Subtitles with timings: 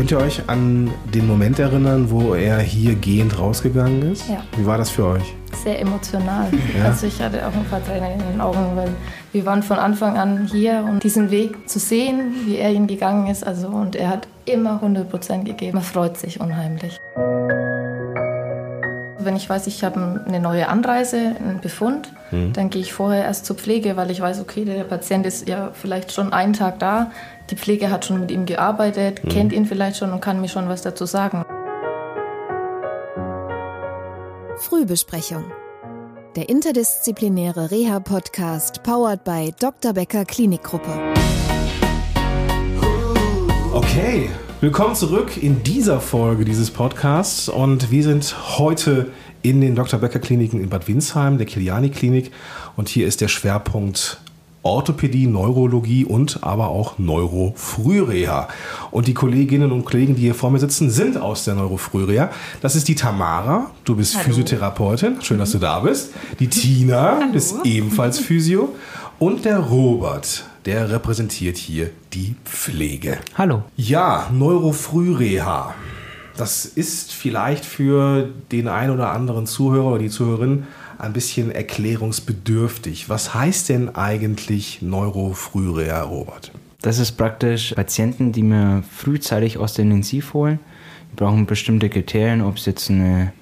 [0.00, 4.26] Könnt ihr euch an den Moment erinnern, wo er hier gehend rausgegangen ist?
[4.30, 4.42] Ja.
[4.56, 5.34] Wie war das für euch?
[5.62, 6.48] Sehr emotional.
[6.74, 6.86] Ja.
[6.86, 8.88] Also ich hatte auch ein paar Tränen in den Augen, weil
[9.32, 13.26] wir waren von Anfang an hier und diesen Weg zu sehen, wie er ihn gegangen
[13.26, 15.74] ist, also und er hat immer 100 Prozent gegeben.
[15.74, 16.98] Man freut sich unheimlich.
[19.22, 23.44] Wenn ich weiß, ich habe eine neue Anreise, einen Befund, dann gehe ich vorher erst
[23.44, 27.10] zur Pflege, weil ich weiß, okay, der Patient ist ja vielleicht schon einen Tag da.
[27.50, 30.68] Die Pflege hat schon mit ihm gearbeitet, kennt ihn vielleicht schon und kann mir schon
[30.68, 31.44] was dazu sagen.
[34.58, 35.44] Frühbesprechung.
[36.36, 39.92] Der interdisziplinäre Reha-Podcast powered by Dr.
[39.94, 40.90] Becker Klinikgruppe.
[43.72, 44.30] Okay,
[44.60, 49.10] willkommen zurück in dieser Folge dieses Podcasts und wir sind heute
[49.42, 49.98] in den Dr.
[49.98, 52.30] Becker Kliniken in Bad Windsheim, der Kiliani Klinik
[52.76, 54.20] und hier ist der Schwerpunkt
[54.62, 58.48] Orthopädie, Neurologie und aber auch Neurofrühreha.
[58.90, 62.30] Und die Kolleginnen und Kollegen, die hier vor mir sitzen, sind aus der Neurofrühreha.
[62.60, 64.24] Das ist die Tamara, du bist Hallo.
[64.24, 66.12] Physiotherapeutin, schön, dass du da bist.
[66.38, 68.74] Die Tina ist ebenfalls Physio
[69.18, 73.18] und der Robert, der repräsentiert hier die Pflege.
[73.36, 73.62] Hallo.
[73.76, 75.74] Ja, Neurofrühreha.
[76.36, 80.64] Das ist vielleicht für den einen oder anderen Zuhörer oder die Zuhörerin
[81.00, 83.08] ein bisschen erklärungsbedürftig.
[83.08, 86.52] Was heißt denn eigentlich Neurofrühreha, Robert?
[86.82, 90.58] Das ist praktisch Patienten, die wir frühzeitig aus der Intensiv holen.
[91.12, 93.32] Die brauchen bestimmte Kriterien, ob es jetzt eine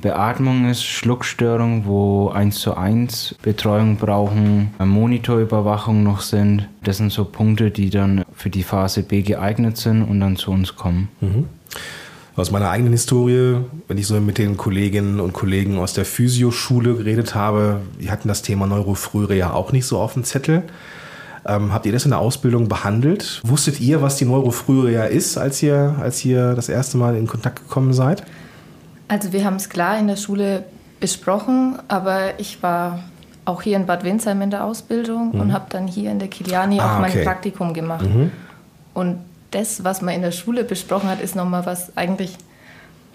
[0.00, 6.68] Beatmung ist, Schluckstörung, wo 1 zu 1 Betreuung brauchen, Monitorüberwachung noch sind.
[6.82, 10.50] Das sind so Punkte, die dann für die Phase B geeignet sind und dann zu
[10.50, 11.08] uns kommen.
[12.40, 16.94] Aus meiner eigenen Historie, wenn ich so mit den Kolleginnen und Kollegen aus der Physioschule
[16.94, 20.62] geredet habe, die hatten das Thema Neurofrühreha auch nicht so auf dem Zettel.
[21.46, 23.42] Ähm, habt ihr das in der Ausbildung behandelt?
[23.44, 27.68] Wusstet ihr, was die Neurofrühreha ist, als ihr, als ihr das erste Mal in Kontakt
[27.68, 28.22] gekommen seid?
[29.08, 30.64] Also wir haben es klar in der Schule
[30.98, 33.00] besprochen, aber ich war
[33.44, 36.80] auch hier in Bad Windsheim in der Ausbildung und habe dann hier in der Kiliani
[36.80, 37.24] Ah, auch mein okay.
[37.24, 38.06] Praktikum gemacht.
[38.94, 39.18] Und
[39.50, 42.36] das, was man in der Schule besprochen hat, ist nochmal was eigentlich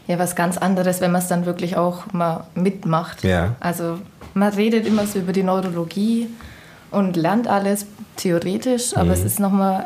[0.08, 3.24] ja was ganz anderes, wenn man es dann wirklich auch mal mitmacht.
[3.24, 3.56] Ja.
[3.60, 4.00] Also
[4.34, 6.30] man redet immer so über die Neurologie
[6.92, 9.86] und lernt alles theoretisch, aber es ist nochmal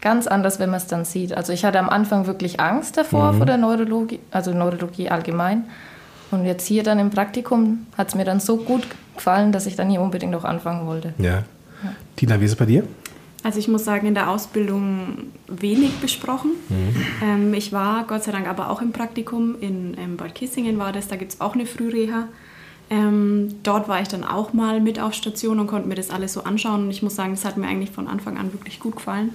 [0.00, 1.34] ganz anders, wenn man es dann sieht.
[1.34, 5.64] Also ich hatte am Anfang wirklich Angst davor vor der Neurologie, also Neurologie allgemein.
[6.30, 9.76] Und jetzt hier dann im Praktikum hat es mir dann so gut gefallen, dass ich
[9.76, 11.14] dann hier unbedingt auch anfangen wollte.
[11.18, 11.44] Ja.
[12.16, 12.84] Tina, wie ist es bei dir?
[13.44, 16.52] Also ich muss sagen, in der Ausbildung wenig besprochen.
[17.22, 20.92] Ähm, ich war Gott sei Dank aber auch im Praktikum in ähm, Bad Kissingen war
[20.92, 22.28] das, da gibt es auch eine Frühreha.
[22.88, 26.32] Ähm, dort war ich dann auch mal mit auf Station und konnte mir das alles
[26.32, 26.84] so anschauen.
[26.84, 29.30] Und ich muss sagen, das hat mir eigentlich von Anfang an wirklich gut gefallen.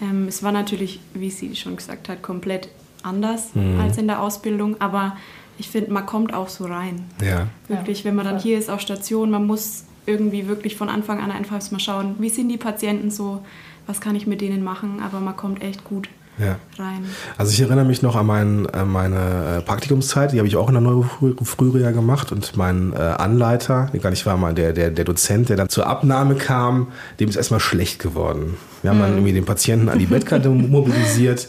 [0.00, 2.68] Ähm, es war natürlich, wie sie schon gesagt hat, komplett
[3.02, 4.80] anders als in der Ausbildung.
[4.80, 5.16] Aber
[5.58, 7.04] ich finde, man kommt auch so rein.
[7.22, 7.48] Ja.
[7.68, 11.30] Wirklich, wenn man dann hier ist auf Station, man muss irgendwie wirklich von Anfang an
[11.30, 13.44] einfach mal schauen, wie sind die Patienten so,
[13.86, 16.08] was kann ich mit denen machen, aber man kommt echt gut
[16.38, 16.56] ja.
[16.78, 17.04] rein.
[17.36, 20.68] Also ich erinnere mich noch an, mein, an meine äh, Praktikumszeit, die habe ich auch
[20.68, 25.04] in der Neurofrühreha gemacht und mein äh, Anleiter, gar nicht war mal der, der, der
[25.04, 26.88] Dozent, der dann zur Abnahme kam,
[27.20, 28.56] dem ist erstmal schlecht geworden.
[28.82, 31.48] Wir haben dann irgendwie den Patienten an die Bettkante mobilisiert.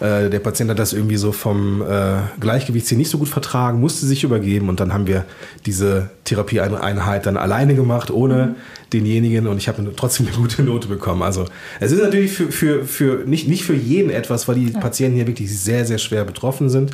[0.00, 4.06] Äh, der Patient hat das irgendwie so vom äh, Gleichgewichtssinn nicht so gut vertragen, musste
[4.06, 5.24] sich übergeben und dann haben wir
[5.66, 8.56] diese Therapieeinheit dann alleine gemacht, ohne
[8.92, 11.22] denjenigen und ich habe trotzdem eine gute Note bekommen.
[11.22, 11.44] Also
[11.80, 15.26] es ist natürlich für, für, für nicht, nicht für jeden etwas, weil die Patienten hier
[15.26, 16.92] wirklich sehr, sehr schwer betroffen sind.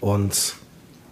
[0.00, 0.54] Und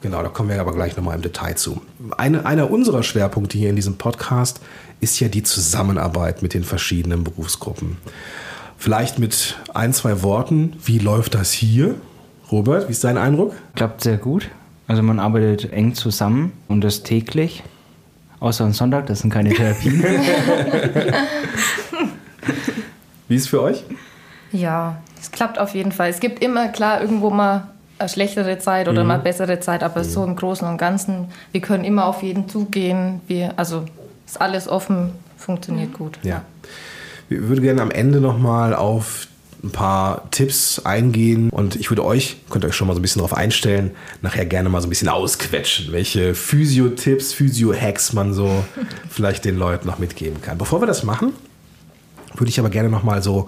[0.00, 1.82] genau, da kommen wir aber gleich nochmal im Detail zu.
[2.16, 4.60] Eine, einer unserer Schwerpunkte hier in diesem Podcast
[5.00, 7.96] ist ja die Zusammenarbeit mit den verschiedenen Berufsgruppen.
[8.76, 11.94] Vielleicht mit ein, zwei Worten, wie läuft das hier?
[12.52, 13.54] Robert, wie ist dein Eindruck?
[13.74, 14.48] Klappt sehr gut.
[14.86, 17.64] Also man arbeitet eng zusammen und das täglich.
[18.38, 20.04] Außer am Sonntag, das sind keine Therapien.
[23.28, 23.82] Wie ist es für euch?
[24.52, 26.10] Ja, es klappt auf jeden Fall.
[26.10, 27.68] Es gibt immer, klar, irgendwo mal
[27.98, 31.82] eine schlechtere Zeit oder mal bessere Zeit, aber so im Großen und Ganzen, wir können
[31.84, 33.20] immer auf jeden zugehen.
[33.26, 33.84] Wir, also
[34.26, 36.18] ist alles offen, funktioniert gut.
[36.22, 36.42] Ja.
[37.28, 39.26] Ich würde gerne am Ende nochmal auf
[39.64, 43.02] ein paar Tipps eingehen und ich würde euch, könnt ihr euch schon mal so ein
[43.02, 43.90] bisschen darauf einstellen,
[44.22, 48.64] nachher gerne mal so ein bisschen ausquetschen, welche Physio-Tipps, Physio-Hacks man so
[49.10, 50.58] vielleicht den Leuten noch mitgeben kann.
[50.58, 51.32] Bevor wir das machen,
[52.34, 53.46] würde ich aber gerne nochmal so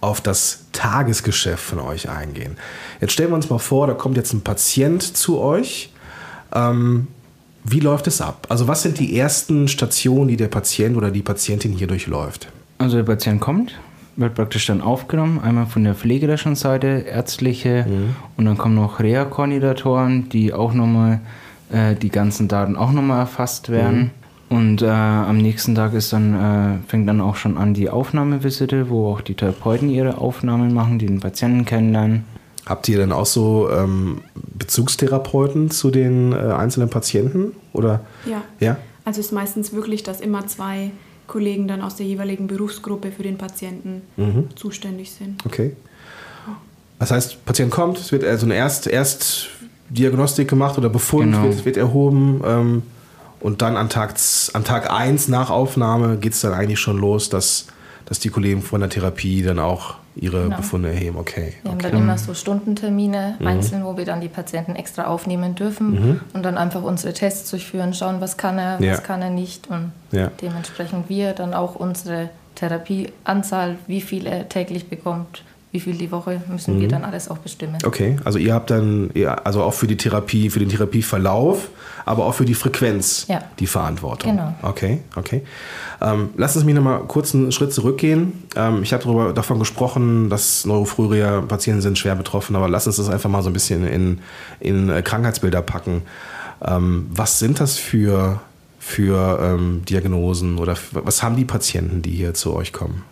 [0.00, 2.56] auf das Tagesgeschäft von euch eingehen.
[3.00, 5.92] Jetzt stellen wir uns mal vor, da kommt jetzt ein Patient zu euch.
[6.52, 7.06] Ähm,
[7.64, 8.46] wie läuft es ab?
[8.48, 12.48] Also was sind die ersten Stationen, die der Patient oder die Patientin hier durchläuft?
[12.80, 13.74] Also der Patient kommt,
[14.16, 18.16] wird praktisch dann aufgenommen, einmal von der pflegerischen Seite, ärztliche mhm.
[18.38, 21.20] und dann kommen noch Reha-Koordinatoren, die auch nochmal
[21.70, 24.12] äh, die ganzen Daten auch nochmal erfasst werden.
[24.48, 24.56] Mhm.
[24.56, 28.88] Und äh, am nächsten Tag ist dann, äh, fängt dann auch schon an die Aufnahmevisite,
[28.88, 32.24] wo auch die Therapeuten ihre Aufnahmen machen, die den Patienten kennenlernen.
[32.64, 37.52] Habt ihr denn auch so ähm, Bezugstherapeuten zu den äh, einzelnen Patienten?
[37.74, 38.00] Oder?
[38.24, 38.40] Ja.
[38.58, 38.78] ja.
[39.04, 40.92] Also es ist meistens wirklich, dass immer zwei
[41.30, 44.48] Kollegen dann aus der jeweiligen Berufsgruppe für den Patienten mhm.
[44.56, 45.46] zuständig sind.
[45.46, 45.76] Okay.
[46.98, 51.44] Das heißt, Patient kommt, es wird also eine Erst, Erstdiagnostik gemacht oder Befund genau.
[51.44, 52.82] wird, wird, erhoben ähm,
[53.38, 54.16] und dann an Tag,
[54.52, 57.68] an Tag 1 nach Aufnahme geht es dann eigentlich schon los, dass,
[58.06, 60.56] dass die Kollegen von der Therapie dann auch ihre genau.
[60.56, 61.16] Befunde erheben.
[61.18, 61.54] Okay.
[61.62, 61.84] Wir okay.
[61.84, 63.46] haben dann immer so Stundentermine mhm.
[63.46, 66.20] einzeln, wo wir dann die Patienten extra aufnehmen dürfen mhm.
[66.32, 68.92] und dann einfach unsere Tests durchführen, schauen, was kann er, ja.
[68.92, 70.30] was kann er nicht und ja.
[70.40, 76.42] dementsprechend wir dann auch unsere Therapieanzahl, wie viel er täglich bekommt, wie viel die Woche
[76.48, 76.80] müssen mhm.
[76.80, 77.78] wir dann alles auch bestimmen.
[77.84, 79.10] Okay, also ihr habt dann,
[79.44, 81.68] also auch für die Therapie, für den Therapieverlauf,
[82.04, 83.40] aber auch für die Frequenz ja.
[83.60, 84.32] die Verantwortung.
[84.32, 84.54] Genau.
[84.62, 85.42] Okay, okay.
[86.00, 88.44] Ähm, lass uns mich nochmal kurz einen Schritt zurückgehen.
[88.56, 93.08] Ähm, ich habe darüber, davon gesprochen, dass Neurofrühreha-Patienten sind schwer betroffen, aber lass uns das
[93.08, 94.18] einfach mal so ein bisschen in,
[94.58, 96.02] in äh, Krankheitsbilder packen.
[96.62, 98.40] Ähm, was sind das für,
[98.80, 103.04] für ähm, Diagnosen oder was haben die Patienten, die hier zu euch kommen?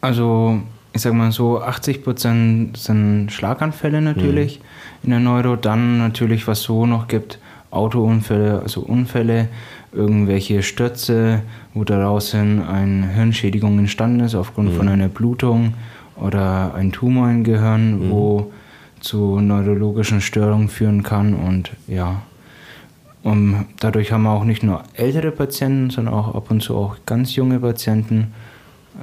[0.00, 0.62] Also
[0.98, 4.64] ich sag mal so, 80 Prozent sind Schlaganfälle natürlich mhm.
[5.04, 5.54] in der Neuro.
[5.54, 7.38] Dann natürlich, was so noch gibt,
[7.70, 9.48] Autounfälle, also Unfälle,
[9.92, 11.42] irgendwelche Stürze,
[11.72, 14.76] wo daraus eine Hirnschädigung entstanden ist aufgrund mhm.
[14.76, 15.74] von einer Blutung
[16.16, 18.10] oder ein Tumor im Gehirn, mhm.
[18.10, 18.52] wo
[18.98, 22.22] zu neurologischen Störungen führen kann und ja.
[23.22, 26.96] Und dadurch haben wir auch nicht nur ältere Patienten, sondern auch ab und zu auch
[27.06, 28.34] ganz junge Patienten.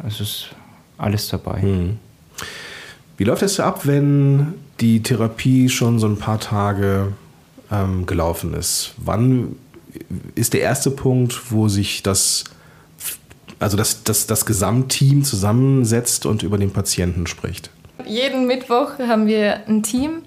[0.06, 0.56] Es ist
[0.97, 1.62] alles dabei.
[1.62, 2.00] Mhm.
[3.18, 7.13] Wie läuft es ab, wenn die Therapie schon so ein paar Tage
[7.71, 8.94] ähm, gelaufen ist?
[8.97, 9.56] Wann
[10.36, 12.44] ist der erste Punkt, wo sich das,
[13.59, 17.69] also das, das, das Gesamtteam zusammensetzt und über den Patienten spricht?
[18.06, 20.24] Jeden Mittwoch haben wir ein Team.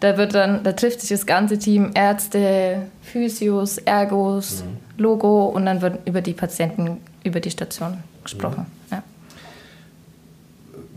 [0.00, 5.00] Da wird dann, da trifft sich das ganze Team, Ärzte, Physios, Ergos, mhm.
[5.00, 8.66] Logo und dann wird über die Patienten, über die Station gesprochen.
[8.68, 8.81] Mhm.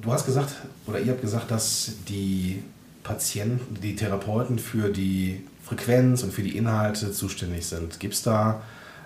[0.05, 0.53] Du hast gesagt,
[0.85, 2.61] oder ihr habt gesagt, dass die
[3.01, 7.99] Patienten, die Therapeuten für die Frequenz und für die Inhalte zuständig sind.
[7.99, 8.61] Gibt es da,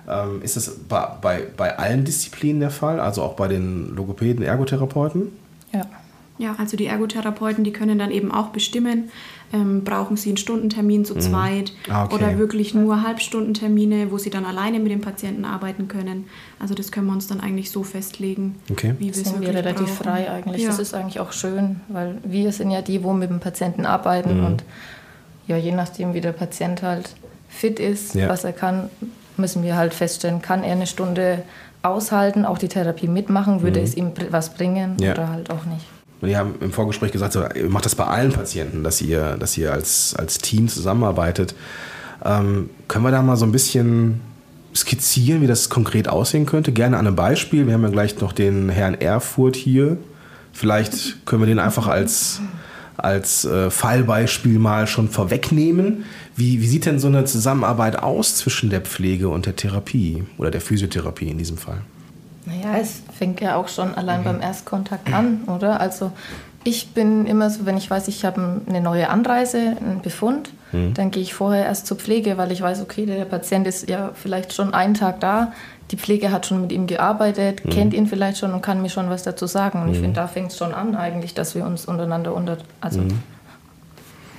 [0.10, 4.44] ähm, ist das bei, bei, bei allen Disziplinen der Fall, also auch bei den Logopäden,
[4.44, 5.31] Ergotherapeuten?
[5.74, 5.86] Ja.
[6.39, 9.12] Ja, also die Ergotherapeuten, die können dann eben auch bestimmen,
[9.51, 11.19] ähm, brauchen sie einen Stundentermin zu mhm.
[11.19, 12.15] zweit ah, okay.
[12.15, 16.27] oder wirklich nur Halbstundentermine, wo sie dann alleine mit dem Patienten arbeiten können.
[16.57, 18.95] Also das können wir uns dann eigentlich so festlegen, okay.
[19.00, 20.03] wie wir es sind wir relativ brauchen.
[20.03, 20.62] frei eigentlich.
[20.62, 20.69] Ja.
[20.69, 24.39] Das ist eigentlich auch schön, weil wir sind ja die, wo mit dem Patienten arbeiten
[24.39, 24.45] mhm.
[24.45, 24.63] und
[25.47, 27.15] ja, je nachdem, wie der Patient halt
[27.50, 28.30] fit ist, ja.
[28.30, 28.89] was er kann,
[29.35, 31.44] müssen wir halt feststellen, kann er eine Stunde
[31.81, 33.85] aushalten, auch die Therapie mitmachen, würde mhm.
[33.85, 35.12] es ihm was bringen ja.
[35.12, 35.85] oder halt auch nicht.
[36.21, 39.71] Wir haben im Vorgespräch gesagt, ihr macht das bei allen Patienten, dass ihr, dass ihr
[39.71, 41.56] als, als Team zusammenarbeitet.
[42.24, 44.19] Ähm, können wir da mal so ein bisschen
[44.75, 46.71] skizzieren, wie das konkret aussehen könnte?
[46.71, 47.68] Gerne an einem Beispiel.
[47.68, 49.98] Wir haben ja gleich noch den Herrn Erfurt hier.
[50.51, 52.42] Vielleicht können wir den einfach als
[53.01, 56.06] als äh, Fallbeispiel mal schon vorwegnehmen.
[56.35, 60.52] Wie, wie sieht denn so eine Zusammenarbeit aus zwischen der Pflege und der Therapie oder
[60.52, 61.81] der Physiotherapie in diesem Fall?
[62.46, 64.26] Naja, es fängt ja auch schon allein mhm.
[64.26, 65.80] beim Erstkontakt an, oder?
[65.80, 66.12] Also
[66.64, 70.94] ich bin immer so, wenn ich weiß, ich habe eine neue Anreise, einen Befund, mhm.
[70.94, 74.12] dann gehe ich vorher erst zur Pflege, weil ich weiß, okay, der Patient ist ja
[74.14, 75.54] vielleicht schon einen Tag da,
[75.92, 77.69] die Pflege hat schon mit ihm gearbeitet, mhm.
[77.69, 79.81] kennt ihn vielleicht schon und kann mir schon was dazu sagen.
[79.81, 79.94] Und mhm.
[79.94, 83.24] ich finde, da fängt es schon an eigentlich, dass wir uns untereinander unter, also, mhm.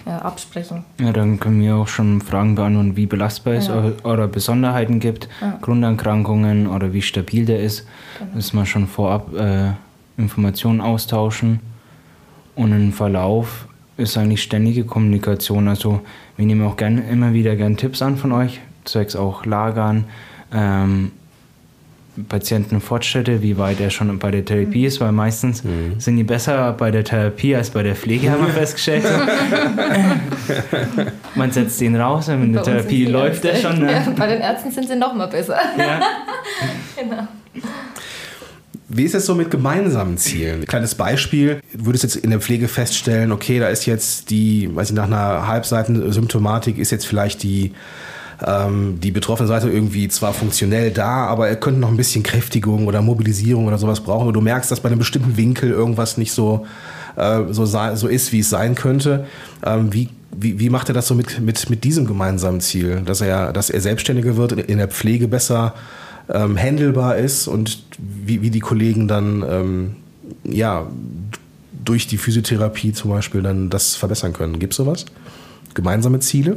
[0.07, 0.85] Absprechen.
[0.99, 3.93] Ja, dann können wir auch schon Fragen beantworten, wie belastbar es ja.
[4.05, 5.59] oder Besonderheiten gibt, ja.
[5.61, 7.87] Grunderkrankungen oder wie stabil der ist.
[8.19, 8.35] Genau.
[8.35, 9.73] Müssen wir schon vorab äh,
[10.17, 11.61] Informationen austauschen.
[12.55, 13.67] Und im Verlauf
[13.97, 15.69] ist eigentlich ständige Kommunikation.
[15.69, 16.01] Also
[16.37, 20.05] wir nehmen auch gern, immer wieder gern Tipps an von euch, zwecks auch Lagern,
[20.53, 21.13] ähm,
[22.29, 25.99] Patientenfortschritte, wie weit er schon bei der Therapie ist, weil meistens mhm.
[25.99, 29.05] sind die besser bei der Therapie als bei der Pflege, haben wir festgestellt.
[31.35, 33.81] Man setzt ihn raus und in der Therapie läuft er schon.
[33.81, 33.93] Ne?
[33.93, 35.59] Ja, bei den Ärzten sind sie noch mal besser.
[35.79, 36.01] Ja.
[37.01, 37.29] genau.
[38.89, 40.67] Wie ist es so mit gemeinsamen Zielen?
[40.67, 44.91] Kleines Beispiel, du würdest jetzt in der Pflege feststellen, okay, da ist jetzt die, weiß
[44.91, 47.73] ich, nach einer Halbseiten Symptomatik ist jetzt vielleicht die
[48.47, 52.87] ähm, die betroffene Seite irgendwie zwar funktionell da, aber er könnte noch ein bisschen Kräftigung
[52.87, 54.29] oder Mobilisierung oder sowas brauchen.
[54.29, 56.67] Und du merkst, dass bei einem bestimmten Winkel irgendwas nicht so,
[57.17, 59.27] äh, so, so ist, wie es sein könnte.
[59.65, 63.21] Ähm, wie, wie, wie macht er das so mit, mit, mit diesem gemeinsamen Ziel, dass
[63.21, 65.75] er, dass er selbstständiger wird, in der Pflege besser
[66.33, 69.97] ähm, handelbar ist und wie, wie die Kollegen dann ähm,
[70.45, 70.87] ja,
[71.85, 74.59] durch die Physiotherapie zum Beispiel dann das verbessern können.
[74.59, 75.07] Gibt es sowas?
[75.75, 76.57] Gemeinsame Ziele?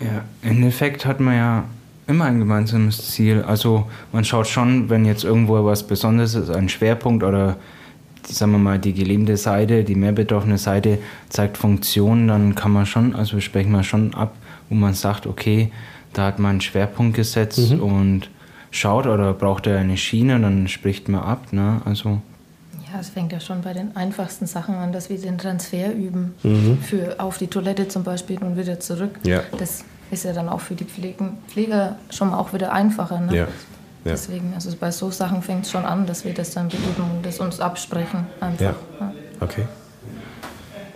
[0.00, 1.64] Ja, im Endeffekt hat man ja
[2.06, 3.42] immer ein gemeinsames Ziel.
[3.42, 7.56] Also man schaut schon, wenn jetzt irgendwo was Besonderes ist, ein Schwerpunkt oder
[8.26, 12.86] sagen wir mal die gelähmte Seite, die mehr betroffene Seite zeigt Funktionen, dann kann man
[12.86, 14.34] schon, also wir sprechen mal schon ab,
[14.68, 15.70] wo man sagt, okay,
[16.12, 17.80] da hat man einen Schwerpunkt gesetzt mhm.
[17.80, 18.30] und
[18.70, 21.52] schaut oder braucht er eine Schiene, dann spricht man ab.
[21.52, 21.80] Ne?
[21.84, 22.20] Also
[22.92, 26.34] ja, es fängt ja schon bei den einfachsten Sachen an, dass wir den Transfer üben.
[26.42, 26.78] Mhm.
[26.82, 29.18] Für auf die Toilette zum Beispiel und wieder zurück.
[29.24, 29.42] Ja.
[29.58, 33.20] Das ist ja dann auch für die Pflegen, Pfleger schon mal auch wieder einfacher.
[33.20, 33.36] Ne?
[33.36, 33.48] Ja.
[34.04, 34.12] Ja.
[34.12, 37.26] Deswegen, also bei so Sachen fängt es schon an, dass wir das dann beüben und
[37.26, 38.26] das uns absprechen.
[38.40, 38.60] Einfach.
[38.60, 38.74] Ja.
[39.00, 39.12] ja.
[39.40, 39.64] Okay.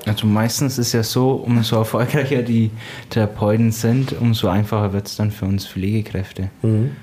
[0.07, 2.71] Also meistens ist ja so, umso erfolgreicher die
[3.11, 6.49] Therapeuten sind, umso einfacher wird es dann für uns Pflegekräfte.
[6.63, 6.97] Mhm.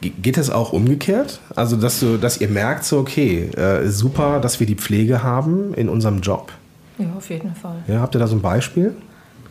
[0.00, 1.40] Geht es auch umgekehrt?
[1.54, 5.74] Also, dass, du, dass ihr merkt, so, okay, äh, super, dass wir die Pflege haben
[5.74, 6.52] in unserem Job?
[6.98, 7.76] Ja, auf jeden Fall.
[7.86, 8.94] Ja, habt ihr da so ein Beispiel?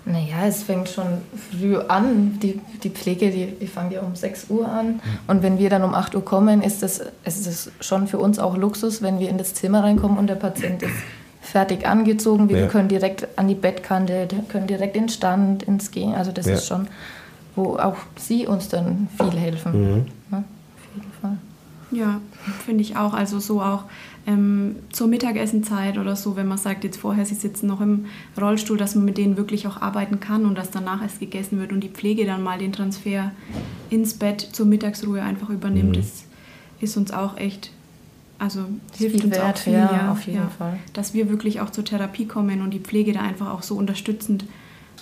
[0.06, 1.06] Naja, es fängt schon
[1.52, 2.40] früh an.
[2.42, 4.88] Die, die Pflege, die, die fängt ja um 6 Uhr an.
[4.88, 5.02] Mhm.
[5.28, 8.38] Und wenn wir dann um 8 Uhr kommen, ist das, ist das schon für uns
[8.38, 10.94] auch Luxus, wenn wir in das Zimmer reinkommen und der Patient ist
[11.42, 12.50] fertig angezogen.
[12.50, 12.68] Wir ja.
[12.68, 16.14] können direkt an die Bettkante, können direkt in den Stand, ins Gehen.
[16.14, 16.54] Also das ja.
[16.54, 16.88] ist schon
[17.56, 19.72] wo auch sie uns dann viel helfen.
[19.72, 20.06] Mhm.
[20.32, 21.38] Ja, auf jeden Fall.
[21.92, 22.22] Ja,
[22.66, 23.14] finde ich auch.
[23.14, 23.84] Also so auch
[24.28, 28.06] ähm, zur Mittagessenzeit oder so, wenn man sagt, jetzt vorher, sie sitzen noch im
[28.40, 31.72] Rollstuhl, dass man mit denen wirklich auch arbeiten kann und dass danach erst gegessen wird
[31.72, 33.32] und die Pflege dann mal den Transfer
[33.90, 36.02] ins Bett zur Mittagsruhe einfach übernimmt, mhm.
[36.02, 36.26] ist,
[36.82, 37.72] ist uns auch echt,
[38.40, 38.62] also
[38.98, 40.80] hilft uns wert, auch viel, ja, ja, auf jeden ja, Fall.
[40.94, 44.46] Dass wir wirklich auch zur Therapie kommen und die Pflege da einfach auch so unterstützend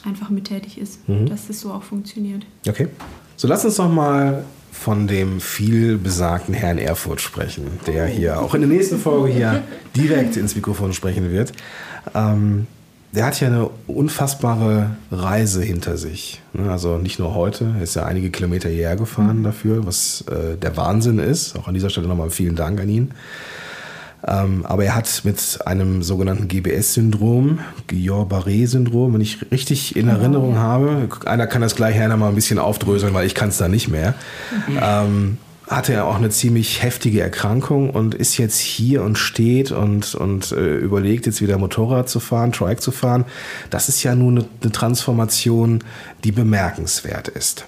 [0.06, 1.28] einfach mit tätig ist, mhm.
[1.28, 2.46] dass das so auch funktioniert.
[2.68, 2.90] Okay.
[3.38, 8.56] So lass uns doch mal von dem viel besagten Herrn Erfurt sprechen, der hier auch
[8.56, 9.63] in der nächsten Folge hier
[9.96, 11.53] direkt ins Mikrofon sprechen wird.
[12.13, 12.68] Ähm,
[13.13, 16.42] der hat ja eine unfassbare Reise hinter sich.
[16.53, 16.72] Ne?
[16.72, 19.44] Also nicht nur heute, er ist ja einige Kilometer hierher gefahren mhm.
[19.44, 21.56] dafür, was äh, der Wahnsinn ist.
[21.56, 23.12] Auch an dieser Stelle nochmal vielen Dank an ihn.
[24.25, 31.10] Ähm, aber er hat mit einem sogenannten GBS-Syndrom, Guillain-Barré-Syndrom, wenn ich richtig in Erinnerung habe,
[31.25, 33.89] einer kann das gleich gerne mal ein bisschen aufdröseln, weil ich kann es da nicht
[33.89, 34.13] mehr,
[34.68, 34.80] mhm.
[34.82, 35.38] ähm,
[35.68, 40.51] hatte er auch eine ziemlich heftige Erkrankung und ist jetzt hier und steht und, und
[40.51, 43.25] äh, überlegt jetzt wieder Motorrad zu fahren, Trike zu fahren.
[43.70, 45.84] Das ist ja nun eine, eine Transformation,
[46.24, 47.65] die bemerkenswert ist.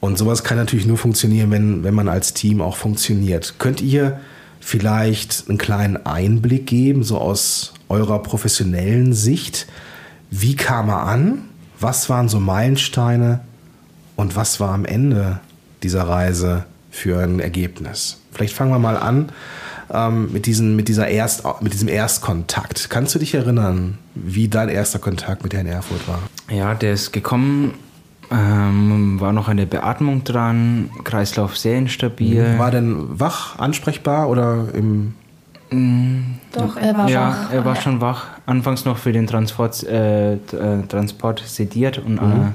[0.00, 3.54] Und sowas kann natürlich nur funktionieren, wenn, wenn man als Team auch funktioniert.
[3.58, 4.20] Könnt ihr
[4.62, 9.66] vielleicht einen kleinen Einblick geben, so aus eurer professionellen Sicht?
[10.30, 11.42] Wie kam er an?
[11.78, 13.40] Was waren so Meilensteine?
[14.16, 15.40] Und was war am Ende
[15.82, 18.18] dieser Reise für ein Ergebnis?
[18.30, 19.30] Vielleicht fangen wir mal an
[19.92, 22.88] ähm, mit, diesen, mit, dieser Erst, mit diesem Erstkontakt.
[22.88, 26.22] Kannst du dich erinnern, wie dein erster Kontakt mit Herrn Erfurt war?
[26.50, 27.74] Ja, der ist gekommen
[28.32, 32.54] ähm, war noch eine Beatmung dran, Kreislauf sehr instabil.
[32.54, 32.58] Mhm.
[32.58, 35.14] War denn wach, ansprechbar oder im.
[35.70, 37.50] Mm, Doch, er war ja, wach.
[37.50, 38.26] Ja, er war schon wach.
[38.46, 40.38] Anfangs noch für den Transport, äh, äh
[40.88, 42.32] Transport sediert und mhm.
[42.32, 42.50] äh,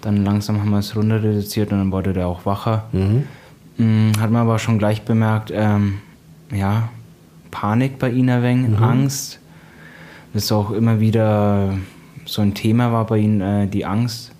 [0.00, 2.84] dann langsam haben wir es runter reduziert und dann wurde der auch wacher.
[2.92, 3.24] Mhm.
[3.78, 5.98] Mm, hat man aber schon gleich bemerkt, ähm,
[6.50, 6.88] ja,
[7.50, 8.82] Panik bei ihm ein wenig, mhm.
[8.82, 9.38] Angst.
[10.32, 11.74] Das ist auch immer wieder
[12.24, 14.32] so ein Thema war bei ihm, äh, die Angst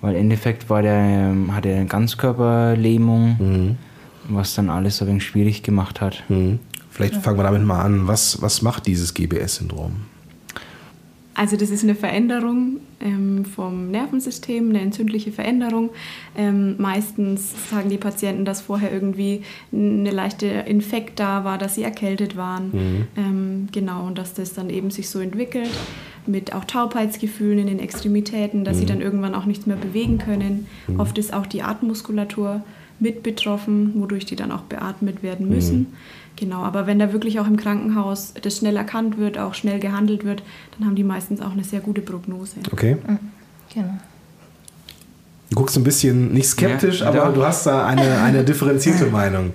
[0.00, 3.76] weil im Endeffekt war der, ähm, hatte er eine Ganzkörperlähmung, mhm.
[4.28, 6.24] was dann alles ein wenig schwierig gemacht hat.
[6.28, 6.58] Mhm.
[6.90, 8.06] Vielleicht fangen wir damit mal an.
[8.06, 9.92] Was, was macht dieses GBS-Syndrom?
[11.34, 15.90] Also das ist eine Veränderung ähm, vom Nervensystem, eine entzündliche Veränderung.
[16.34, 21.82] Ähm, meistens sagen die Patienten, dass vorher irgendwie eine leichte Infekt da war, dass sie
[21.82, 22.70] erkältet waren.
[22.72, 23.06] Mhm.
[23.18, 25.68] Ähm, genau, und dass das dann eben sich so entwickelt
[26.28, 28.80] mit auch Taubheitsgefühlen in den Extremitäten, dass mhm.
[28.80, 30.66] sie dann irgendwann auch nichts mehr bewegen können.
[30.86, 31.00] Mhm.
[31.00, 32.62] Oft ist auch die Atemmuskulatur
[32.98, 35.78] mit betroffen, wodurch die dann auch beatmet werden müssen.
[35.78, 35.86] Mhm.
[36.36, 40.24] Genau, aber wenn da wirklich auch im Krankenhaus das schnell erkannt wird, auch schnell gehandelt
[40.24, 40.42] wird,
[40.76, 42.56] dann haben die meistens auch eine sehr gute Prognose.
[42.70, 42.96] Okay.
[43.06, 43.18] Mhm.
[43.72, 43.98] Genau.
[45.50, 49.54] Du guckst ein bisschen nicht skeptisch, ja, aber du hast da eine, eine differenzierte Meinung.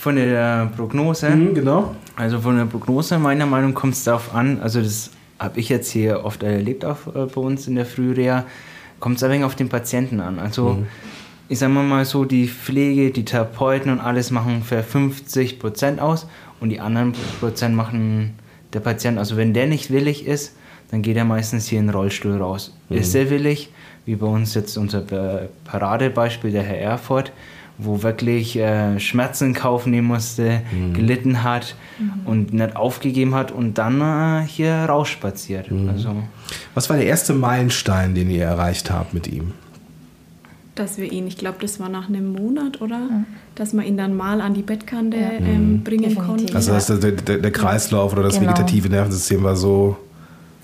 [0.00, 1.30] Von der Prognose?
[1.30, 1.94] Mhm, genau.
[2.16, 5.90] Also von der Prognose, meiner Meinung kommt es darauf an, also das habe ich jetzt
[5.90, 8.44] hier oft erlebt, auch äh, bei uns in der Frühreha,
[9.00, 10.38] kommt es ein wenig auf den Patienten an.
[10.38, 10.86] Also mhm.
[11.48, 16.28] ich sage mal so, die Pflege, die Therapeuten und alles machen für 50 Prozent aus
[16.60, 18.34] und die anderen Prozent machen
[18.74, 19.18] der Patient.
[19.18, 20.54] Also wenn der nicht willig ist,
[20.90, 22.76] dann geht er meistens hier in den Rollstuhl raus.
[22.90, 22.98] Mhm.
[22.98, 23.70] Ist er willig,
[24.04, 25.00] wie bei uns jetzt unser
[25.64, 27.32] Paradebeispiel, der Herr Erfurt,
[27.84, 30.94] wo wirklich äh, Schmerzen in Kauf nehmen musste, mhm.
[30.94, 32.26] gelitten hat mhm.
[32.26, 35.70] und nicht aufgegeben hat und dann äh, hier rausspaziert.
[35.70, 35.88] Mhm.
[35.88, 36.16] Also.
[36.74, 39.52] Was war der erste Meilenstein, den ihr erreicht habt mit ihm?
[40.74, 42.98] Dass wir ihn, ich glaube, das war nach einem Monat, oder?
[42.98, 43.26] Mhm.
[43.54, 45.30] Dass wir ihn dann mal an die Bettkante ja.
[45.32, 45.84] ähm, mhm.
[45.84, 46.54] bringen konnten.
[46.54, 48.52] Also das, der, der, der, Kreislauf oder das genau.
[48.52, 49.96] vegetative Nervensystem war so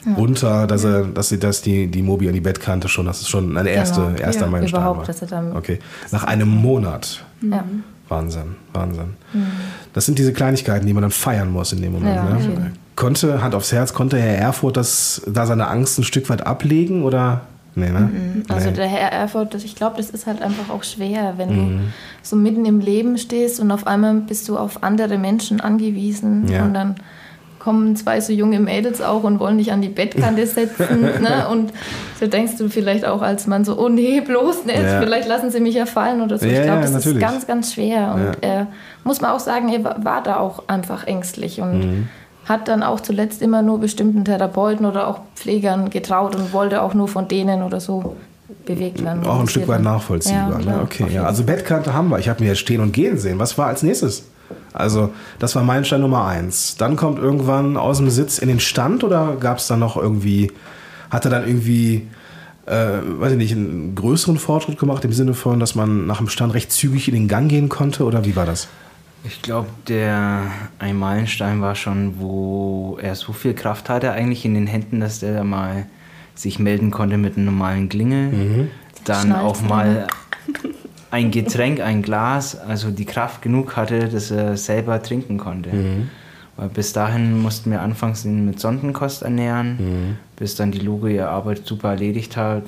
[0.06, 0.14] ja.
[0.14, 3.28] runter, dass er, dass sie das die, die Mobi an die Bettkante schon, das ist
[3.28, 4.18] schon ein erste, genau.
[4.18, 5.06] erster ja, Meilenstein überhaupt, war.
[5.06, 5.78] Dass er dann okay.
[6.12, 7.24] Nach einem Monat.
[7.42, 7.64] Ja.
[8.08, 9.14] Wahnsinn, Wahnsinn.
[9.32, 9.46] Mhm.
[9.92, 12.14] Das sind diese Kleinigkeiten, die man dann feiern muss in dem Moment.
[12.14, 12.72] Ja, ne?
[12.94, 17.02] Konnte, Hand aufs Herz, konnte Herr Erfurt das, da seine Angst ein Stück weit ablegen
[17.02, 17.42] oder?
[17.74, 18.00] Nee, ne?
[18.00, 18.42] Mhm.
[18.48, 18.76] Also nee.
[18.76, 21.78] der Herr Erfurt, ich glaube, das ist halt einfach auch schwer, wenn mhm.
[21.78, 21.84] du
[22.22, 26.64] so mitten im Leben stehst und auf einmal bist du auf andere Menschen angewiesen ja.
[26.64, 26.94] und dann
[27.66, 31.00] kommen zwei so junge Mädels auch und wollen dich an die Bettkante setzen.
[31.00, 31.48] ne?
[31.50, 31.72] Und
[32.20, 35.00] so denkst du vielleicht auch als Mann so, oh nee, bloß nicht, ja.
[35.00, 36.46] vielleicht lassen sie mich ja fallen oder so.
[36.46, 37.16] Ja, ich glaube, das natürlich.
[37.16, 38.14] ist ganz, ganz schwer.
[38.14, 38.68] Und er,
[39.02, 42.08] muss man auch sagen, er war da auch einfach ängstlich und mhm.
[42.48, 46.94] hat dann auch zuletzt immer nur bestimmten Therapeuten oder auch Pflegern getraut und wollte auch
[46.94, 48.14] nur von denen oder so
[48.64, 49.26] bewegt werden.
[49.26, 50.60] Auch ein Stück weit nachvollziehbar.
[50.60, 50.80] Ja, ne?
[50.84, 51.24] Okay, ja.
[51.24, 52.20] Also Bettkante haben wir.
[52.20, 53.40] Ich habe mir jetzt stehen und gehen sehen.
[53.40, 54.22] Was war als nächstes?
[54.72, 56.76] Also das war Meilenstein Nummer eins.
[56.76, 60.52] Dann kommt irgendwann aus dem Sitz in den Stand oder gab es dann noch irgendwie,
[61.10, 62.08] hat er dann irgendwie,
[62.66, 66.28] äh, weiß ich nicht, einen größeren Fortschritt gemacht im Sinne von, dass man nach dem
[66.28, 68.68] Stand recht zügig in den Gang gehen konnte oder wie war das?
[69.24, 70.42] Ich glaube, der
[70.78, 75.20] ein Meilenstein war schon, wo er so viel Kraft hatte eigentlich in den Händen, dass
[75.20, 75.86] der mal
[76.34, 78.30] sich melden konnte mit einem normalen Klingel.
[78.30, 78.68] Mhm.
[79.04, 80.06] Dann auch mal
[81.16, 85.72] ein Getränk, ein Glas, also die Kraft genug hatte, dass er selber trinken konnte.
[85.72, 86.10] Mhm.
[86.58, 90.16] Weil bis dahin mussten wir anfangs ihn mit Sondenkost ernähren, mhm.
[90.36, 92.64] bis dann die Luge ihre Arbeit super erledigt hat,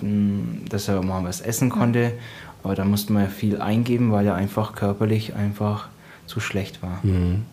[0.70, 2.12] dass er mal was essen konnte.
[2.62, 5.88] Aber da mussten wir viel eingeben, weil er einfach körperlich einfach
[6.26, 7.00] zu schlecht war.
[7.02, 7.44] Mhm.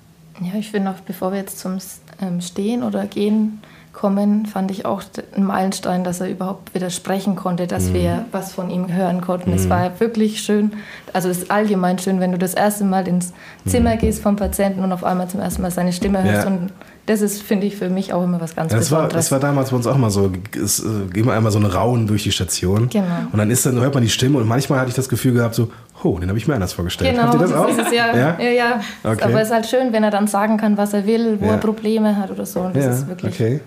[0.42, 1.78] Ja, ich finde auch, bevor wir jetzt zum
[2.22, 3.60] ähm, Stehen oder Gehen
[3.96, 5.02] kommen, fand ich auch
[5.36, 7.94] ein Meilenstein, dass er überhaupt widersprechen konnte, dass mhm.
[7.94, 9.52] wir was von ihm hören konnten.
[9.52, 9.56] Mhm.
[9.56, 10.74] Es war wirklich schön,
[11.14, 13.34] also es ist allgemein schön, wenn du das erste Mal ins
[13.66, 14.00] Zimmer mhm.
[14.00, 16.52] gehst vom Patienten und auf einmal zum ersten Mal seine Stimme hörst ja.
[16.52, 16.72] und
[17.06, 19.14] das ist, finde ich, für mich auch immer was ganz ja, das Besonderes.
[19.14, 21.66] War, das war damals bei uns auch mal so, es äh, ging einmal so ein
[21.66, 22.90] Rauen durch die Station.
[22.90, 23.06] Genau.
[23.32, 25.54] Und dann ist dann, hört man die Stimme und manchmal hatte ich das Gefühl gehabt,
[25.54, 25.70] so,
[26.04, 27.12] oh, den habe ich mir anders vorgestellt.
[27.12, 27.70] Genau, Habt ihr das, das auch?
[27.70, 28.16] Ist es ja.
[28.16, 28.50] ja, ja.
[28.50, 28.82] ja.
[29.04, 29.24] Okay.
[29.24, 31.52] Aber es ist halt schön, wenn er dann sagen kann, was er will, wo ja.
[31.52, 32.62] er Probleme hat oder so.
[32.62, 33.62] Und das ist wirklich okay.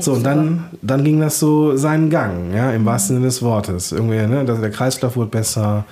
[0.00, 3.92] So, und dann, dann ging das so seinen Gang, ja, im wahrsten Sinne des Wortes.
[3.92, 5.84] Irgendwie, ne, der Kreislauf wurde besser,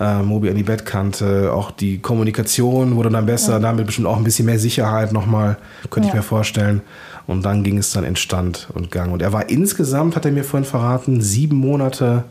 [0.00, 3.58] äh, Mobi an die Bettkante, auch die Kommunikation wurde dann besser, ja.
[3.60, 5.56] damit bestimmt auch ein bisschen mehr Sicherheit nochmal,
[5.90, 6.14] könnte ja.
[6.14, 6.82] ich mir vorstellen.
[7.26, 9.12] Und dann ging es dann in Stand und Gang.
[9.12, 12.24] Und er war insgesamt, hat er mir vorhin verraten, sieben Monate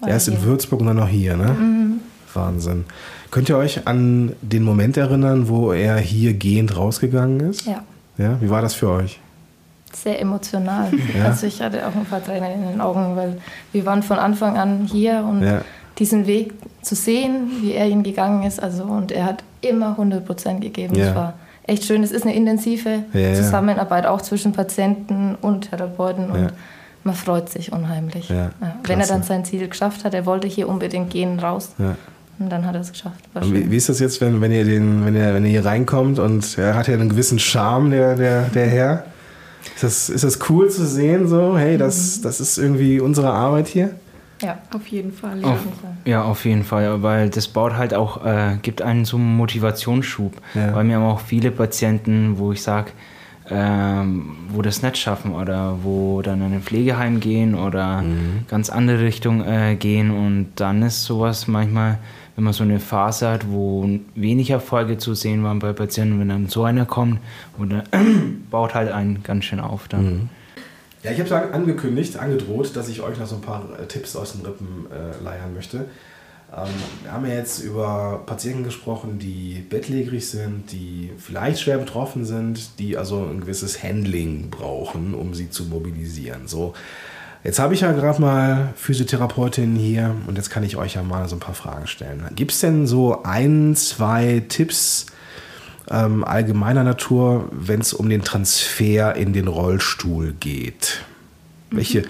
[0.00, 1.56] war erst in Würzburg und dann noch hier, ne?
[1.58, 2.00] Mhm.
[2.34, 2.84] Wahnsinn.
[3.30, 7.66] Könnt ihr euch an den Moment erinnern, wo er hier gehend rausgegangen ist?
[7.66, 7.82] Ja.
[8.18, 9.20] Ja, wie war das für euch?
[9.96, 10.90] Sehr emotional.
[11.16, 11.26] Ja.
[11.26, 13.38] Also ich hatte auch ein paar Tränen in den Augen, weil
[13.72, 15.62] wir waren von Anfang an hier und ja.
[15.98, 20.24] diesen Weg zu sehen, wie er ihn gegangen ist, also und er hat immer 100
[20.24, 20.96] Prozent gegeben.
[20.96, 21.34] Es war
[21.66, 22.02] echt schön.
[22.02, 26.52] Es ist eine intensive Zusammenarbeit auch zwischen Patienten und Therapeuten und
[27.02, 28.30] man freut sich unheimlich.
[28.84, 31.74] Wenn er dann sein Ziel geschafft hat, er wollte hier unbedingt gehen raus.
[32.40, 33.22] Und dann hat er es geschafft.
[33.42, 36.18] Wie, wie, ist das jetzt, wenn, wenn, ihr den, wenn, ihr, wenn ihr hier reinkommt
[36.18, 39.04] und er hat ja einen gewissen Charme, der, der, der Herr?
[39.74, 42.22] Ist das, ist das cool zu sehen, so, hey, das, mhm.
[42.22, 43.94] das ist irgendwie unsere Arbeit hier?
[44.42, 45.40] Ja, auf jeden Fall.
[45.40, 45.58] Ja, auf,
[46.06, 50.32] ja, auf jeden Fall, weil das baut halt auch, äh, gibt einen so einen Motivationsschub.
[50.54, 50.74] Ja.
[50.74, 52.92] Weil wir haben auch viele Patienten, wo ich sage,
[53.50, 58.46] ähm, wo das nicht schaffen oder wo dann in ein Pflegeheim gehen oder mhm.
[58.48, 61.98] ganz andere Richtung äh, gehen und dann ist sowas manchmal
[62.40, 66.30] wenn man so eine Phase hat, wo wenig Erfolge zu sehen waren bei Patienten, wenn
[66.30, 67.18] dann so einer kommt,
[67.58, 67.84] oder
[68.50, 70.04] baut halt einen ganz schön auf dann.
[70.04, 70.28] Mhm.
[71.02, 74.32] Ja, ich habe angekündigt, angedroht, dass ich euch noch so ein paar äh, Tipps aus
[74.32, 75.84] den Rippen äh, leiern möchte.
[76.50, 76.68] Ähm,
[77.02, 82.78] wir haben ja jetzt über Patienten gesprochen, die bettlägerig sind, die vielleicht schwer betroffen sind,
[82.78, 86.48] die also ein gewisses Handling brauchen, um sie zu mobilisieren.
[86.48, 86.72] So,
[87.42, 91.26] Jetzt habe ich ja gerade mal Physiotherapeutinnen hier und jetzt kann ich euch ja mal
[91.26, 92.22] so ein paar Fragen stellen.
[92.36, 95.06] Gibt es denn so ein, zwei Tipps
[95.88, 101.00] ähm, allgemeiner Natur, wenn es um den Transfer in den Rollstuhl geht?
[101.70, 101.76] Mhm.
[101.76, 102.02] Welche,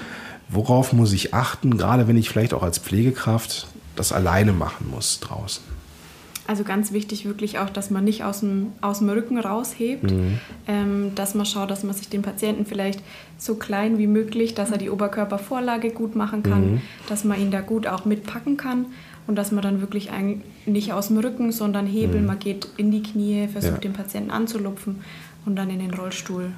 [0.48, 5.20] worauf muss ich achten, gerade wenn ich vielleicht auch als Pflegekraft das alleine machen muss
[5.20, 5.62] draußen?
[6.50, 10.40] Also ganz wichtig wirklich auch, dass man nicht aus dem, aus dem Rücken raushebt, mhm.
[10.66, 13.04] ähm, dass man schaut, dass man sich den Patienten vielleicht
[13.38, 16.80] so klein wie möglich, dass er die Oberkörpervorlage gut machen kann, mhm.
[17.08, 18.86] dass man ihn da gut auch mitpacken kann
[19.28, 22.26] und dass man dann wirklich ein, nicht aus dem Rücken, sondern hebeln, mhm.
[22.26, 23.78] man geht in die Knie, versucht ja.
[23.78, 25.02] den Patienten anzulupfen
[25.46, 26.50] und dann in den Rollstuhl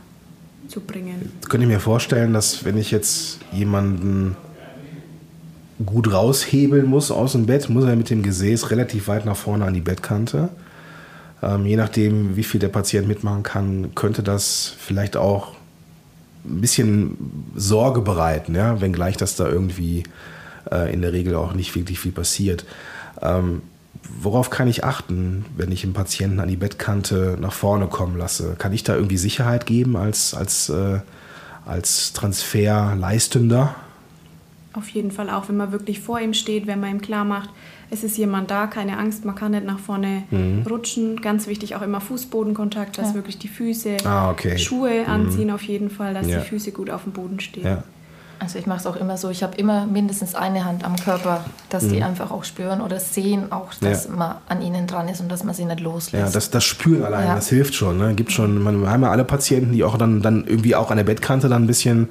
[0.68, 1.33] zu bringen.
[1.35, 4.38] Jetzt könnte ich mir vorstellen, dass wenn ich jetzt jemanden
[5.87, 9.64] gut raushebeln muss aus dem Bett, muss er mit dem Gesäß relativ weit nach vorne
[9.64, 10.49] an die Bettkante.
[11.42, 15.55] Ähm, je nachdem, wie viel der Patient mitmachen kann, könnte das vielleicht auch
[16.45, 17.16] ein bisschen
[17.55, 18.81] Sorge bereiten, ja?
[18.81, 20.05] wenngleich das da irgendwie
[20.71, 22.64] äh, in der Regel auch nicht wirklich viel passiert.
[23.21, 23.62] Ähm,
[24.21, 28.55] worauf kann ich achten, wenn ich einen Patienten an die Bettkante nach vorne kommen lasse?
[28.59, 31.01] Kann ich da irgendwie Sicherheit geben als, als, äh,
[31.66, 33.75] als Transferleistender?
[34.75, 37.51] Auf jeden Fall auch, wenn man wirklich vor ihm steht, wenn man ihm klar macht,
[37.91, 40.65] es ist jemand da, keine Angst, man kann nicht nach vorne mhm.
[40.67, 41.21] rutschen.
[41.21, 43.15] Ganz wichtig auch immer Fußbodenkontakt, dass ja.
[43.15, 44.57] wirklich die Füße, ah, okay.
[44.57, 45.11] Schuhe mhm.
[45.11, 46.39] anziehen auf jeden Fall, dass ja.
[46.39, 47.65] die Füße gut auf dem Boden stehen.
[47.65, 47.83] Ja.
[48.39, 51.45] Also ich mache es auch immer so, ich habe immer mindestens eine Hand am Körper,
[51.69, 51.93] dass mhm.
[51.93, 55.45] die einfach auch spüren oder sehen auch, dass man an ihnen dran ist und dass
[55.45, 56.27] man sie nicht loslässt.
[56.27, 57.99] Ja, das, das Spüren allein, das hilft schon.
[57.99, 58.15] Ne?
[58.15, 60.97] Gibt schon, man, wir haben ja alle Patienten, die auch dann, dann irgendwie auch an
[60.97, 62.09] der Bettkante dann ein bisschen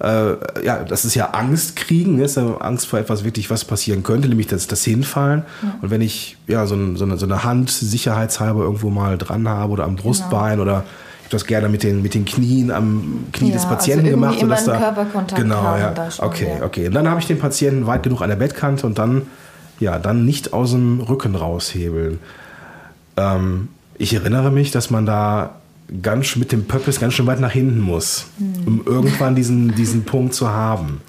[0.00, 2.24] äh, ja, das ist ja Angst kriegen, ne?
[2.24, 5.42] ist ja Angst vor etwas wirklich, was passieren könnte, nämlich das, das Hinfallen.
[5.62, 5.74] Ja.
[5.82, 9.48] Und wenn ich ja so, ein, so, eine, so, eine, Hand sicherheitshalber irgendwo mal dran
[9.48, 10.62] habe oder am Brustbein genau.
[10.62, 10.84] oder
[11.20, 14.16] ich habe das gerne mit den, mit den Knien am Knie ja, des Patienten also
[14.16, 14.40] gemacht.
[14.40, 15.90] Immer da, Körperkontakt genau, ja.
[15.90, 16.64] Da schon, okay, ja.
[16.64, 16.86] okay.
[16.86, 19.22] Und dann habe ich den Patienten weit genug an der Bettkante und dann,
[19.80, 22.20] ja, dann nicht aus dem Rücken raushebeln.
[23.16, 25.56] Ähm, ich erinnere mich, dass man da
[26.02, 28.66] ganz mit dem Purpose ganz schön weit nach hinten muss, mhm.
[28.66, 31.00] um irgendwann diesen, diesen Punkt zu haben.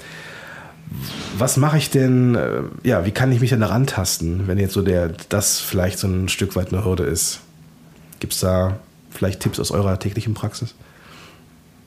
[1.38, 4.74] Was mache ich denn, äh, ja, wie kann ich mich denn daran tasten, wenn jetzt
[4.74, 7.42] so der, das vielleicht so ein Stück weit eine Hürde ist?
[8.20, 8.80] Gibt es da
[9.12, 10.74] vielleicht Tipps aus eurer täglichen Praxis?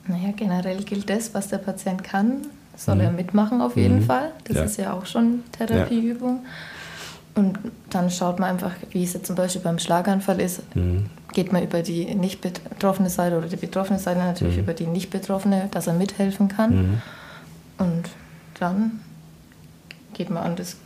[0.07, 3.01] Naja, generell gilt das, was der Patient kann, soll mhm.
[3.01, 4.03] er mitmachen auf jeden mhm.
[4.03, 4.31] Fall.
[4.45, 4.63] Das ja.
[4.63, 6.41] ist ja auch schon Therapieübung.
[6.43, 6.49] Ja.
[7.35, 7.57] Und
[7.89, 11.07] dann schaut man einfach, wie es jetzt zum Beispiel beim Schlaganfall ist, mhm.
[11.33, 14.63] Geht man über die nicht betroffene Seite oder die betroffene Seite natürlich mhm.
[14.63, 16.75] über die nicht betroffene, dass er mithelfen kann.
[16.75, 17.01] Mhm.
[17.79, 18.03] Und
[18.59, 18.99] dann
[20.13, 20.77] geht man an, das,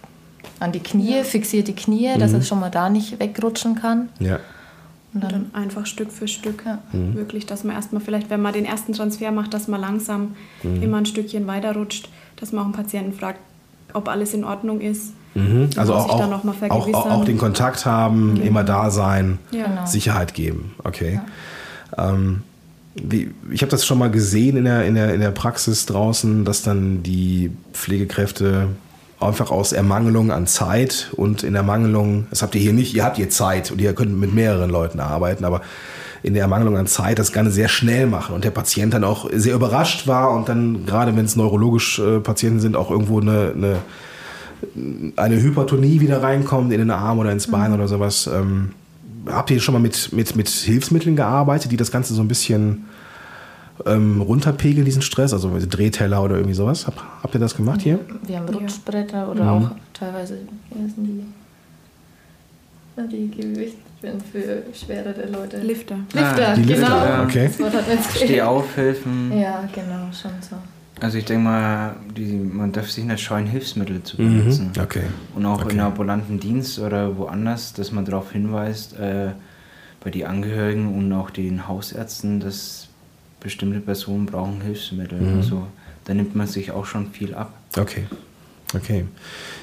[0.60, 2.44] an die Knie, fixiert die Knie, dass er mhm.
[2.44, 4.10] schon mal da nicht wegrutschen kann.
[4.20, 4.40] Ja.
[5.14, 6.64] Und dann, und dann einfach Stück für Stück.
[6.66, 6.80] Ja.
[6.92, 7.16] Mhm.
[7.16, 10.82] Wirklich, dass man erstmal vielleicht, wenn man den ersten Transfer macht, dass man langsam mhm.
[10.82, 13.40] immer ein Stückchen weiter rutscht, dass man auch einen Patienten fragt,
[13.94, 15.14] ob alles in Ordnung ist.
[15.38, 15.70] Mhm.
[15.76, 18.42] Also auch, auch, auch, auch, den Kontakt haben, mhm.
[18.42, 19.66] immer da sein, ja.
[19.66, 19.86] Genau.
[19.86, 20.74] Sicherheit geben.
[20.84, 21.20] Okay.
[21.98, 22.12] Ja.
[22.12, 22.44] Ähm,
[22.96, 26.46] wie, ich habe das schon mal gesehen in der, in, der, in der Praxis draußen,
[26.46, 28.70] dass dann die Pflegekräfte
[29.20, 33.18] einfach aus Ermangelung an Zeit und in Ermangelung, das habt ihr hier nicht, ihr habt
[33.18, 35.62] ihr Zeit und ihr könnt mit mehreren Leuten arbeiten, aber
[36.24, 39.30] in der Ermangelung an Zeit das Ganze sehr schnell machen und der Patient dann auch
[39.32, 43.54] sehr überrascht war und dann, gerade wenn es neurologisch äh, Patienten sind, auch irgendwo eine,
[43.56, 43.78] eine
[45.16, 47.76] eine Hypertonie wieder reinkommt in den Arm oder ins Bein mhm.
[47.76, 48.28] oder sowas.
[48.28, 48.72] Ähm,
[49.28, 52.86] habt ihr schon mal mit, mit, mit Hilfsmitteln gearbeitet, die das Ganze so ein bisschen
[53.86, 55.34] ähm, runterpegeln, diesen Stress?
[55.34, 56.88] Also Drehteller oder irgendwie sowas?
[56.88, 58.00] Hab, habt ihr das gemacht hier?
[58.26, 59.50] Wir haben Rutschbretter oder mhm.
[59.50, 60.40] auch teilweise,
[60.72, 61.24] wie heißen die?
[63.12, 65.60] Die Gewicht für schwerere Leute.
[65.60, 65.98] Lifter.
[66.14, 66.80] Lifter, ah, die genau.
[66.80, 67.50] Lifter, ja, okay.
[68.16, 69.40] Stehaufhilfen.
[69.40, 70.56] Ja, genau, schon so.
[71.00, 74.72] Also ich denke mal, die, man darf sich nicht scheuen, Hilfsmittel zu benutzen.
[74.76, 74.82] Mhm.
[74.82, 75.04] Okay.
[75.36, 75.74] Und auch okay.
[75.74, 79.32] in ambulanten Dienst oder woanders, dass man darauf hinweist, äh,
[80.04, 82.88] bei den Angehörigen und auch den Hausärzten, dass
[83.40, 85.20] bestimmte Personen brauchen Hilfsmittel.
[85.20, 85.38] Mhm.
[85.38, 85.68] Also
[86.06, 87.54] da nimmt man sich auch schon viel ab.
[87.78, 88.06] Okay.
[88.74, 89.06] Okay.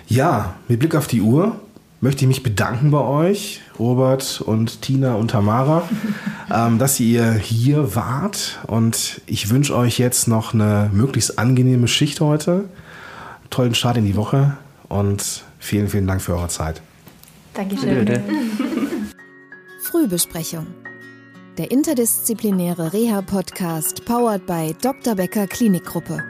[0.06, 1.60] Ja, mit Blick auf die Uhr
[2.04, 5.88] möchte ich mich bedanken bei euch, Robert und Tina und Tamara,
[6.54, 8.60] ähm, dass ihr hier wart.
[8.66, 12.66] Und ich wünsche euch jetzt noch eine möglichst angenehme Schicht heute.
[13.48, 16.82] Tollen Start in die Woche und vielen, vielen Dank für eure Zeit.
[17.54, 18.06] Dankeschön.
[19.82, 20.66] Frühbesprechung.
[21.56, 25.14] Der interdisziplinäre Reha-Podcast powered by Dr.
[25.14, 26.22] Becker Klinikgruppe.